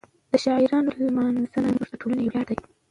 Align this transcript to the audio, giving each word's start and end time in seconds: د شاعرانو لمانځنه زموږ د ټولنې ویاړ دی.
د 0.31 0.33
شاعرانو 0.43 0.89
لمانځنه 1.05 1.69
زموږ 1.73 1.87
د 1.89 1.93
ټولنې 2.01 2.25
ویاړ 2.31 2.45
دی. 2.49 2.57